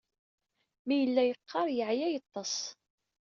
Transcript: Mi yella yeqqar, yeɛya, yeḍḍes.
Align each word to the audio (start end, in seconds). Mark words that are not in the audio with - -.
Mi 0.85 0.95
yella 0.99 1.23
yeqqar, 1.25 1.67
yeɛya, 1.77 2.07
yeḍḍes. 2.09 2.55